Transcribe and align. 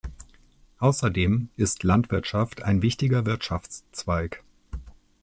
Außerdem 0.79 1.49
ist 1.57 1.83
Landwirtschaft 1.83 2.63
ein 2.63 2.81
wichtiger 2.81 3.23
Wirtschaftszweig. 3.27 4.43